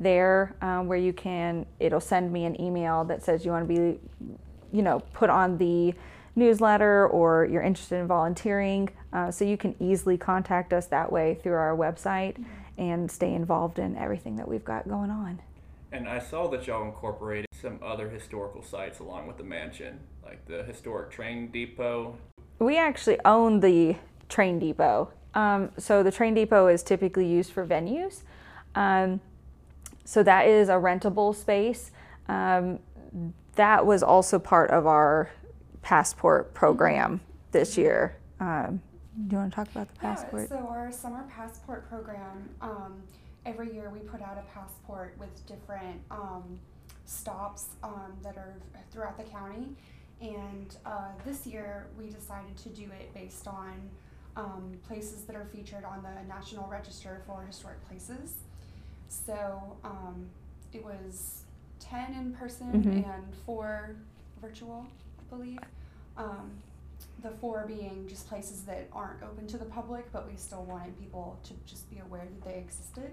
there 0.00 0.54
um, 0.60 0.86
where 0.86 0.98
you 0.98 1.12
can, 1.12 1.66
it'll 1.80 2.00
send 2.00 2.32
me 2.32 2.44
an 2.44 2.60
email 2.60 3.04
that 3.04 3.22
says 3.22 3.44
you 3.44 3.50
want 3.50 3.68
to 3.68 3.74
be, 3.74 3.98
you 4.72 4.82
know, 4.82 5.00
put 5.12 5.30
on 5.30 5.58
the 5.58 5.94
newsletter 6.36 7.08
or 7.08 7.48
you're 7.50 7.62
interested 7.62 7.96
in 7.96 8.06
volunteering. 8.06 8.88
Uh, 9.14 9.30
so 9.30 9.44
you 9.44 9.56
can 9.56 9.76
easily 9.78 10.18
contact 10.18 10.72
us 10.72 10.86
that 10.86 11.10
way 11.10 11.38
through 11.40 11.54
our 11.54 11.76
website 11.76 12.44
and 12.76 13.08
stay 13.08 13.32
involved 13.32 13.78
in 13.78 13.96
everything 13.96 14.34
that 14.36 14.48
we've 14.48 14.64
got 14.64 14.88
going 14.88 15.10
on. 15.10 15.40
And 15.92 16.08
I 16.08 16.18
saw 16.18 16.48
that 16.48 16.66
y'all 16.66 16.84
incorporated 16.84 17.46
some 17.52 17.78
other 17.80 18.08
historical 18.08 18.64
sites 18.64 18.98
along 18.98 19.28
with 19.28 19.38
the 19.38 19.44
mansion, 19.44 20.00
like 20.24 20.44
the 20.46 20.64
historic 20.64 21.12
train 21.12 21.52
depot. 21.52 22.18
We 22.58 22.76
actually 22.76 23.18
own 23.24 23.60
the 23.60 23.94
train 24.28 24.58
depot. 24.58 25.12
Um, 25.34 25.70
so 25.78 26.02
the 26.02 26.10
train 26.10 26.34
depot 26.34 26.66
is 26.66 26.82
typically 26.82 27.28
used 27.28 27.52
for 27.52 27.64
venues. 27.64 28.22
Um, 28.74 29.20
so 30.04 30.24
that 30.24 30.48
is 30.48 30.68
a 30.68 30.72
rentable 30.72 31.34
space. 31.34 31.92
Um, 32.28 32.80
that 33.54 33.86
was 33.86 34.02
also 34.02 34.40
part 34.40 34.70
of 34.70 34.86
our 34.88 35.30
passport 35.82 36.54
program 36.54 37.20
this 37.52 37.78
year. 37.78 38.16
Um, 38.40 38.82
do 39.14 39.32
you 39.36 39.38
want 39.38 39.52
to 39.52 39.56
talk 39.56 39.70
about 39.70 39.88
the 39.88 39.94
passport? 40.00 40.48
Yeah, 40.50 40.58
so 40.58 40.66
our 40.68 40.90
summer 40.92 41.24
passport 41.34 41.88
program, 41.88 42.48
um, 42.60 43.02
every 43.46 43.72
year 43.72 43.90
we 43.90 44.00
put 44.00 44.20
out 44.22 44.38
a 44.38 44.42
passport 44.52 45.14
with 45.18 45.46
different 45.46 46.00
um, 46.10 46.58
stops 47.06 47.66
um, 47.82 48.12
that 48.22 48.36
are 48.36 48.54
throughout 48.90 49.16
the 49.16 49.24
county. 49.24 49.68
And 50.20 50.74
uh, 50.86 51.08
this 51.24 51.46
year 51.46 51.86
we 51.98 52.08
decided 52.08 52.56
to 52.58 52.68
do 52.70 52.84
it 52.98 53.12
based 53.14 53.46
on 53.46 53.74
um, 54.36 54.72
places 54.86 55.22
that 55.24 55.36
are 55.36 55.44
featured 55.54 55.84
on 55.84 56.02
the 56.02 56.26
National 56.28 56.66
Register 56.68 57.22
for 57.26 57.44
Historic 57.46 57.86
Places. 57.88 58.34
So 59.08 59.76
um, 59.84 60.26
it 60.72 60.84
was 60.84 61.42
10 61.78 62.14
in 62.14 62.32
person 62.34 62.72
Mhm. 62.82 63.14
and 63.14 63.34
four 63.46 63.94
virtual, 64.40 64.86
I 65.20 65.22
believe. 65.36 65.58
The 67.22 67.30
four 67.30 67.64
being 67.66 68.06
just 68.08 68.28
places 68.28 68.62
that 68.64 68.88
aren't 68.92 69.22
open 69.22 69.46
to 69.48 69.58
the 69.58 69.64
public, 69.64 70.10
but 70.12 70.28
we 70.30 70.36
still 70.36 70.64
wanted 70.64 70.98
people 70.98 71.38
to 71.44 71.54
just 71.66 71.88
be 71.90 71.98
aware 72.00 72.22
that 72.26 72.42
they 72.44 72.58
existed. 72.58 73.10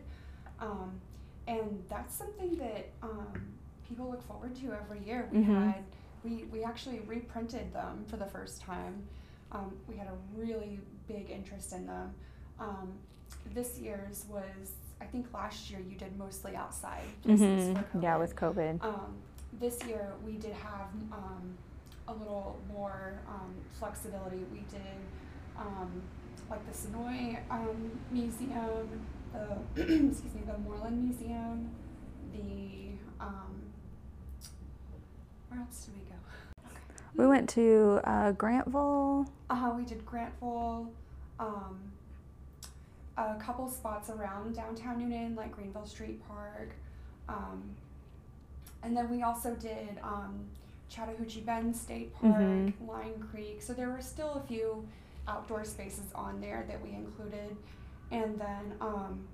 Um, 0.60 1.00
and 1.48 1.84
that's 1.90 2.14
something 2.16 2.56
that 2.58 2.90
um, 3.02 3.28
people 3.88 4.10
look 4.10 4.22
forward 4.28 4.56
to 4.58 4.74
every 4.74 5.00
year. 5.06 5.28
We 5.32 5.40
Mhm. 5.40 5.72
had 5.74 5.84
we, 6.24 6.44
we 6.52 6.64
actually 6.64 7.00
reprinted 7.00 7.74
them 7.74 8.06
for 8.08 8.16
the 8.18 8.28
first 8.28 8.62
time. 8.62 9.02
Um, 9.52 9.76
we 9.88 9.96
had 9.98 10.06
a 10.08 10.14
really 10.40 10.80
big 11.08 11.32
interest 11.32 11.74
in 11.74 11.88
them. 11.88 12.14
Um, 12.60 12.94
this 13.56 13.80
year's 13.80 14.26
was 14.30 14.74
I 15.02 15.06
think 15.06 15.34
last 15.34 15.72
year 15.72 15.80
you 15.80 15.98
did 15.98 16.16
mostly 16.20 16.56
outside. 16.56 17.08
Mhm. 17.26 17.84
for 17.92 18.00
Yeah, 18.00 18.18
with 18.18 18.36
COVID. 18.36 18.84
Um, 18.84 19.16
this 19.54 19.84
year 19.86 20.14
we 20.24 20.34
did 20.34 20.54
have 20.54 20.90
um, 21.12 21.58
a 22.12 22.18
little 22.20 22.60
more 22.72 23.20
um, 23.28 23.54
flexibility. 23.80 24.40
We 24.52 24.60
did 24.70 25.00
um, 25.58 26.02
like 26.50 26.66
the 26.66 26.78
Senoia 26.78 27.40
um, 27.50 28.00
Museum, 28.12 29.06
the 29.34 29.82
excuse 29.82 30.34
me, 30.34 30.42
the 30.46 30.58
Moreland 30.60 31.04
Museum, 31.04 31.70
the 32.34 33.24
um, 33.24 33.62
where 35.50 35.62
else 35.62 35.86
did 35.86 35.96
we 35.96 36.02
go? 36.02 36.16
We 37.18 37.28
went 37.28 37.50
to 37.50 38.00
uh, 38.06 38.32
Grantville. 38.32 39.28
Uh, 39.50 39.74
we 39.76 39.84
did 39.84 40.06
Grantville, 40.06 40.88
um, 41.40 41.92
a 43.18 43.36
couple 43.36 43.70
spots 43.70 44.10
around 44.10 44.56
downtown 44.56 45.02
Newnan, 45.02 45.36
like 45.36 45.52
Greenville 45.52 45.86
Street 45.86 46.26
Park. 46.26 46.70
Um, 47.28 47.76
and 48.84 48.96
then 48.96 49.10
we 49.10 49.24
also 49.24 49.56
did 49.56 50.00
um, 50.04 50.46
Chattahoochee 50.92 51.42
Bend 51.42 51.76
State 51.76 52.14
Park, 52.16 52.36
Mhm. 52.36 52.88
Line 52.88 53.28
Creek. 53.32 53.62
So 53.62 53.74
there 53.74 53.90
were 53.90 54.02
still 54.02 54.34
a 54.34 54.42
few 54.42 54.86
outdoor 55.28 55.64
spaces 55.64 56.12
on 56.14 56.42
there 56.42 56.66
that 56.68 56.82
we 56.82 56.92
included. 56.92 57.56
And 58.12 58.38
then 58.40 58.76
um, 58.82 59.26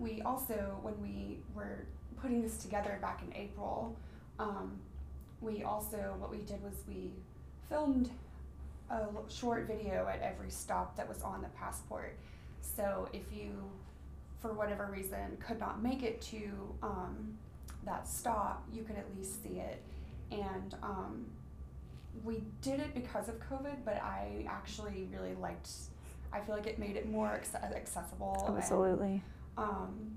we 0.00 0.20
also, 0.22 0.76
when 0.82 1.00
we 1.00 1.38
were 1.54 1.86
putting 2.20 2.42
this 2.42 2.58
together 2.58 2.98
back 3.00 3.22
in 3.22 3.32
April, 3.34 3.94
um, 4.40 4.80
we 5.40 5.62
also, 5.62 6.16
what 6.18 6.30
we 6.30 6.38
did 6.38 6.60
was 6.64 6.74
we 6.88 7.12
filmed 7.68 8.10
a 8.90 9.06
short 9.28 9.66
video 9.68 10.08
at 10.08 10.20
every 10.20 10.50
stop 10.50 10.96
that 10.96 11.08
was 11.08 11.22
on 11.22 11.42
the 11.42 11.48
passport. 11.50 12.16
So 12.60 13.08
if 13.12 13.32
you, 13.32 13.70
for 14.40 14.52
whatever 14.52 14.86
reason, 14.86 15.36
could 15.38 15.60
not 15.60 15.80
make 15.80 16.02
it 16.02 16.20
to 16.22 16.74
um, 16.82 17.38
that 17.84 18.08
stop, 18.08 18.64
you 18.72 18.82
could 18.82 18.96
at 18.96 19.06
least 19.16 19.42
see 19.44 19.60
it. 19.60 19.80
And 20.30 20.74
um, 20.82 21.26
we 22.24 22.42
did 22.62 22.80
it 22.80 22.94
because 22.94 23.28
of 23.28 23.36
COVID, 23.40 23.84
but 23.84 23.96
I 23.96 24.44
actually 24.48 25.08
really 25.12 25.34
liked. 25.34 25.70
I 26.32 26.40
feel 26.40 26.54
like 26.54 26.66
it 26.66 26.78
made 26.78 26.96
it 26.96 27.08
more 27.08 27.28
acce- 27.28 27.74
accessible. 27.74 28.44
and, 28.46 28.58
Absolutely. 28.58 29.22
um, 29.56 30.10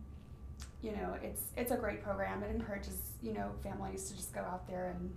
you 0.81 0.91
know, 0.91 1.15
it's 1.21 1.43
it's 1.55 1.71
a 1.71 1.77
great 1.77 2.03
program. 2.03 2.43
It 2.43 2.53
encourages 2.53 3.13
you 3.21 3.33
know 3.33 3.51
families 3.63 4.09
to 4.09 4.15
just 4.15 4.33
go 4.33 4.41
out 4.41 4.67
there 4.67 4.95
and 4.97 5.11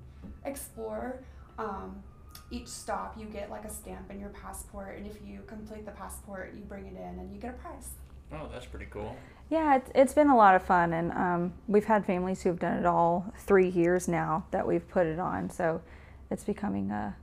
explore. 0.45 1.23
Um, 1.59 2.03
each 2.51 2.69
stop, 2.69 3.19
you 3.19 3.27
get 3.27 3.51
like 3.51 3.65
a 3.65 3.71
stamp 3.71 4.11
in 4.11 4.21
your 4.21 4.31
passport, 4.31 4.99
and 4.99 5.07
if 5.07 5.19
you 5.25 5.43
complete 5.47 5.85
the 5.85 5.93
passport, 5.93 6.55
you 6.55 6.63
bring 6.63 6.87
it 6.87 6.95
in 6.97 7.19
and 7.19 7.33
you 7.33 7.41
get 7.41 7.51
a 7.51 7.59
prize. 7.59 7.91
Oh, 8.33 8.49
that's 8.53 8.67
pretty 8.67 8.87
cool. 8.91 9.17
Yeah, 9.51 9.77
it's, 9.77 9.91
it's 9.95 10.15
been 10.15 10.29
a 10.29 10.37
lot 10.37 10.55
of 10.55 10.63
fun, 10.63 10.93
and 10.93 11.13
um, 11.13 11.53
we've 11.69 11.85
had 11.85 12.07
families 12.07 12.43
who've 12.43 12.59
done 12.59 12.79
it 12.79 12.87
all 12.87 13.33
three 13.39 13.69
years 13.69 14.09
now 14.09 14.47
that 14.51 14.67
we've 14.67 14.89
put 14.89 15.07
it 15.07 15.19
on. 15.19 15.51
So 15.51 15.83
it's 16.31 16.45
becoming 16.45 16.91
a 16.91 17.15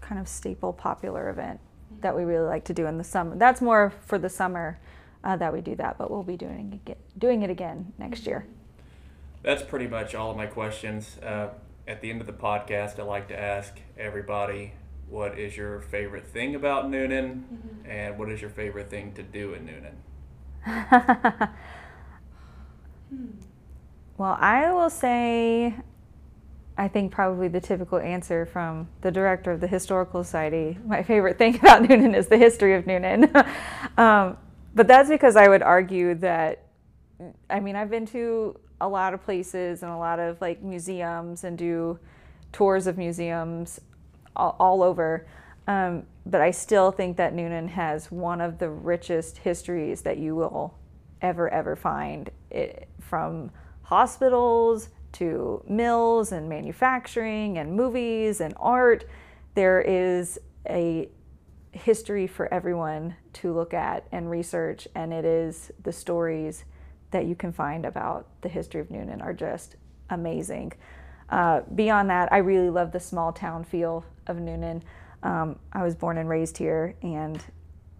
kind 0.00 0.20
of 0.20 0.26
staple, 0.26 0.72
popular 0.72 1.28
event 1.28 1.60
that 2.00 2.16
we 2.16 2.24
really 2.24 2.46
like 2.46 2.64
to 2.64 2.74
do 2.74 2.86
in 2.86 2.98
the 2.98 3.04
summer. 3.04 3.36
That's 3.36 3.60
more 3.60 3.92
for 4.06 4.18
the 4.18 4.28
summer 4.28 4.78
uh, 5.22 5.36
that 5.36 5.52
we 5.52 5.60
do 5.60 5.74
that, 5.76 5.98
but 5.98 6.10
we'll 6.10 6.22
be 6.22 6.36
doing 6.36 6.80
it, 6.86 6.98
doing 7.18 7.42
it 7.42 7.50
again 7.50 7.92
next 7.98 8.26
year. 8.26 8.46
That's 9.42 9.62
pretty 9.62 9.86
much 9.86 10.14
all 10.14 10.30
of 10.30 10.36
my 10.36 10.46
questions. 10.46 11.18
Uh, 11.22 11.48
at 11.86 12.00
the 12.00 12.10
end 12.10 12.20
of 12.20 12.26
the 12.26 12.32
podcast, 12.32 12.98
I 12.98 13.02
like 13.02 13.28
to 13.28 13.38
ask 13.38 13.78
everybody 13.98 14.72
what 15.08 15.38
is 15.38 15.56
your 15.56 15.80
favorite 15.80 16.26
thing 16.26 16.54
about 16.54 16.90
Newnan, 16.90 17.42
mm-hmm. 17.42 17.90
and 17.90 18.18
what 18.18 18.30
is 18.30 18.40
your 18.40 18.50
favorite 18.50 18.90
thing 18.90 19.12
to 19.14 19.22
do 19.22 19.54
in 19.54 19.66
Well, 24.18 24.36
I 24.40 24.72
will 24.72 24.90
say, 24.90 25.76
I 26.76 26.88
think 26.88 27.12
probably 27.12 27.46
the 27.46 27.60
typical 27.60 27.98
answer 27.98 28.44
from 28.46 28.88
the 29.00 29.12
director 29.12 29.52
of 29.52 29.60
the 29.60 29.68
Historical 29.68 30.24
Society. 30.24 30.76
My 30.84 31.04
favorite 31.04 31.38
thing 31.38 31.56
about 31.60 31.84
Newnan 31.84 32.16
is 32.16 32.26
the 32.26 32.36
history 32.36 32.74
of 32.74 32.84
Newnan. 32.84 33.32
um, 33.98 34.36
but 34.74 34.88
that's 34.88 35.08
because 35.08 35.36
I 35.36 35.46
would 35.46 35.62
argue 35.62 36.14
that, 36.16 36.64
I 37.48 37.60
mean, 37.60 37.76
I've 37.76 37.90
been 37.90 38.06
to 38.06 38.58
a 38.80 38.88
lot 38.88 39.14
of 39.14 39.24
places 39.24 39.84
and 39.84 39.92
a 39.92 39.96
lot 39.96 40.18
of 40.18 40.40
like 40.40 40.62
museums 40.62 41.44
and 41.44 41.56
do 41.56 41.96
tours 42.50 42.88
of 42.88 42.98
museums 42.98 43.80
all, 44.34 44.56
all 44.58 44.82
over. 44.82 45.28
Um, 45.68 46.04
but 46.24 46.40
I 46.40 46.50
still 46.50 46.90
think 46.90 47.18
that 47.18 47.34
Newnan 47.34 47.68
has 47.68 48.10
one 48.10 48.40
of 48.40 48.58
the 48.58 48.70
richest 48.70 49.38
histories 49.38 50.00
that 50.02 50.16
you 50.16 50.34
will 50.34 50.74
ever, 51.20 51.48
ever 51.50 51.76
find 51.76 52.30
it, 52.50 52.88
from 53.00 53.50
hospitals 53.82 54.88
to 55.12 55.62
mills 55.68 56.32
and 56.32 56.48
manufacturing 56.48 57.58
and 57.58 57.74
movies 57.74 58.40
and 58.40 58.54
art. 58.56 59.04
There 59.54 59.82
is 59.82 60.38
a 60.68 61.10
history 61.72 62.26
for 62.26 62.52
everyone 62.52 63.16
to 63.34 63.52
look 63.52 63.74
at 63.74 64.06
and 64.10 64.30
research, 64.30 64.88
and 64.94 65.12
it 65.12 65.26
is 65.26 65.70
the 65.82 65.92
stories 65.92 66.64
that 67.10 67.26
you 67.26 67.34
can 67.34 67.52
find 67.52 67.84
about 67.84 68.26
the 68.40 68.48
history 68.48 68.80
of 68.80 68.88
Newnan 68.88 69.22
are 69.22 69.34
just 69.34 69.76
amazing. 70.08 70.72
Uh, 71.28 71.60
beyond 71.74 72.08
that, 72.08 72.32
I 72.32 72.38
really 72.38 72.70
love 72.70 72.92
the 72.92 73.00
small 73.00 73.34
town 73.34 73.64
feel 73.64 74.06
of 74.26 74.38
Newnan. 74.38 74.82
Um, 75.22 75.58
I 75.72 75.82
was 75.82 75.94
born 75.94 76.18
and 76.18 76.28
raised 76.28 76.58
here 76.58 76.94
and 77.02 77.42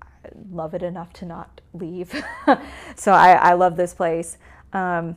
I 0.02 0.28
love 0.50 0.74
it 0.74 0.82
enough 0.82 1.12
to 1.14 1.26
not 1.26 1.60
leave. 1.72 2.12
so 2.96 3.12
I, 3.12 3.32
I, 3.32 3.52
love 3.54 3.76
this 3.76 3.94
place. 3.94 4.38
Um, 4.72 5.16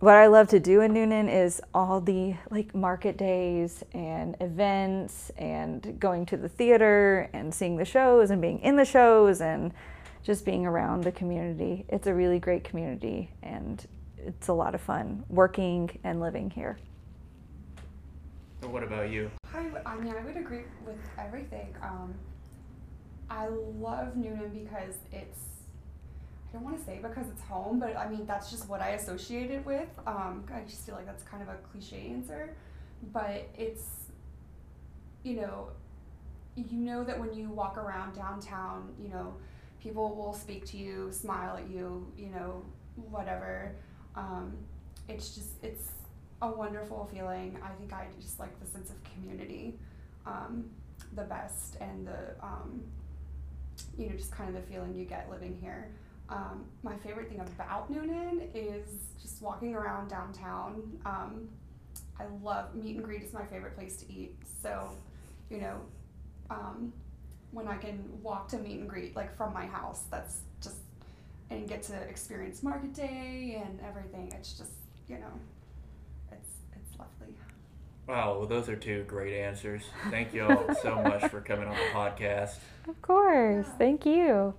what 0.00 0.14
I 0.16 0.26
love 0.26 0.48
to 0.48 0.60
do 0.60 0.80
in 0.80 0.92
Newnan 0.92 1.32
is 1.32 1.60
all 1.72 2.00
the 2.00 2.34
like 2.50 2.74
market 2.74 3.16
days 3.16 3.82
and 3.92 4.36
events 4.40 5.30
and 5.38 5.98
going 5.98 6.26
to 6.26 6.36
the 6.36 6.48
theater 6.48 7.30
and 7.32 7.54
seeing 7.54 7.76
the 7.76 7.84
shows 7.84 8.30
and 8.30 8.40
being 8.40 8.60
in 8.60 8.76
the 8.76 8.84
shows 8.84 9.40
and 9.40 9.72
just 10.22 10.44
being 10.44 10.66
around 10.66 11.04
the 11.04 11.12
community. 11.12 11.84
It's 11.88 12.06
a 12.06 12.14
really 12.14 12.38
great 12.38 12.64
community 12.64 13.30
and 13.42 13.86
it's 14.18 14.48
a 14.48 14.52
lot 14.52 14.74
of 14.74 14.80
fun 14.80 15.24
working 15.28 15.98
and 16.04 16.20
living 16.20 16.50
here. 16.50 16.78
what 18.62 18.82
about 18.82 19.10
you? 19.10 19.30
I, 19.54 19.70
I 19.86 19.96
mean, 19.96 20.12
I 20.12 20.22
would 20.24 20.36
agree 20.36 20.62
with 20.84 20.98
everything. 21.18 21.74
Um, 21.82 22.14
I 23.30 23.46
love 23.46 24.14
Newnan 24.14 24.52
because 24.52 24.94
it's, 25.12 25.38
I 26.48 26.52
don't 26.52 26.64
want 26.64 26.78
to 26.78 26.84
say 26.84 26.98
because 27.00 27.28
it's 27.28 27.42
home, 27.42 27.78
but 27.78 27.96
I 27.96 28.08
mean, 28.08 28.26
that's 28.26 28.50
just 28.50 28.68
what 28.68 28.80
I 28.80 28.90
associate 28.90 29.50
it 29.50 29.64
with. 29.64 29.88
Um, 30.06 30.44
I 30.52 30.60
just 30.68 30.84
feel 30.84 30.94
like 30.94 31.06
that's 31.06 31.22
kind 31.22 31.42
of 31.42 31.48
a 31.48 31.56
cliche 31.70 32.10
answer, 32.12 32.56
but 33.12 33.48
it's, 33.56 33.82
you 35.22 35.36
know, 35.36 35.68
you 36.56 36.78
know 36.78 37.02
that 37.04 37.18
when 37.18 37.32
you 37.34 37.48
walk 37.48 37.78
around 37.78 38.14
downtown, 38.14 38.92
you 39.00 39.08
know, 39.08 39.34
people 39.80 40.14
will 40.14 40.32
speak 40.32 40.64
to 40.66 40.76
you, 40.76 41.10
smile 41.12 41.56
at 41.56 41.68
you, 41.68 42.06
you 42.16 42.28
know, 42.28 42.64
whatever. 43.10 43.74
Um, 44.16 44.52
it's 45.08 45.34
just, 45.34 45.50
it's 45.62 45.90
a 46.44 46.50
wonderful 46.50 47.08
feeling. 47.12 47.58
I 47.62 47.70
think 47.78 47.92
I 47.92 48.06
just 48.20 48.38
like 48.38 48.58
the 48.60 48.66
sense 48.66 48.90
of 48.90 48.96
community 49.04 49.78
um, 50.26 50.64
the 51.14 51.22
best 51.22 51.76
and 51.80 52.06
the, 52.06 52.34
um, 52.42 52.82
you 53.98 54.08
know, 54.08 54.16
just 54.16 54.30
kind 54.30 54.48
of 54.48 54.54
the 54.54 54.72
feeling 54.72 54.94
you 54.94 55.04
get 55.04 55.28
living 55.30 55.58
here. 55.60 55.90
Um, 56.28 56.64
my 56.82 56.96
favorite 56.96 57.28
thing 57.28 57.40
about 57.40 57.92
Newnan 57.92 58.48
is 58.54 58.88
just 59.20 59.42
walking 59.42 59.74
around 59.74 60.08
downtown. 60.08 60.82
Um, 61.04 61.48
I 62.18 62.24
love 62.42 62.74
meet 62.74 62.96
and 62.96 63.04
greet 63.04 63.22
is 63.22 63.32
my 63.32 63.44
favorite 63.44 63.76
place 63.76 63.96
to 63.98 64.12
eat. 64.12 64.36
So, 64.62 64.90
you 65.50 65.58
know, 65.58 65.80
um, 66.50 66.92
when 67.50 67.68
I 67.68 67.76
can 67.76 68.02
walk 68.22 68.48
to 68.48 68.58
meet 68.58 68.80
and 68.80 68.88
greet 68.88 69.14
like 69.16 69.36
from 69.36 69.52
my 69.52 69.66
house, 69.66 70.04
that's 70.10 70.40
just 70.62 70.78
and 71.50 71.68
get 71.68 71.82
to 71.84 71.94
experience 71.94 72.62
market 72.62 72.94
day 72.94 73.62
and 73.64 73.80
everything. 73.86 74.32
It's 74.34 74.54
just 74.54 74.72
you 75.08 75.18
know 75.18 75.32
Wow, 78.06 78.38
well, 78.38 78.46
those 78.46 78.68
are 78.68 78.76
two 78.76 79.04
great 79.04 79.34
answers. 79.34 79.82
Thank 80.10 80.34
you 80.34 80.44
all 80.44 80.74
so 80.74 80.96
much 80.96 81.30
for 81.30 81.40
coming 81.40 81.66
on 81.66 81.74
the 81.74 81.90
podcast. 81.92 82.56
Of 82.86 83.00
course. 83.00 83.66
Thank 83.78 84.04
you. 84.04 84.54